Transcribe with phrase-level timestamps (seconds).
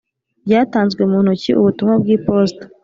[0.45, 2.65] ryatanzwe mu ntoki ubutumwa bw iposita